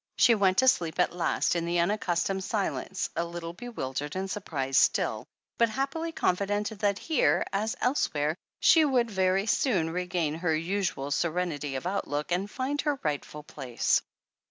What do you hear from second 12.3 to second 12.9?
and find